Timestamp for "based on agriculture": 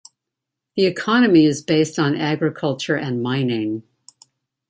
1.61-2.95